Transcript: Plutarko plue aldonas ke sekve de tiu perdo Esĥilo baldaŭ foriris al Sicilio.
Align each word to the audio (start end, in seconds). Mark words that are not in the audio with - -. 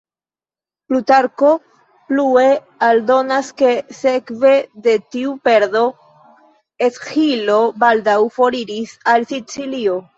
Plutarko 0.91 1.51
plue 2.11 2.45
aldonas 2.87 3.53
ke 3.63 3.75
sekve 3.99 4.57
de 4.89 4.97
tiu 5.17 5.37
perdo 5.51 5.87
Esĥilo 6.91 7.63
baldaŭ 7.87 8.21
foriris 8.41 9.01
al 9.15 9.33
Sicilio. 9.35 10.01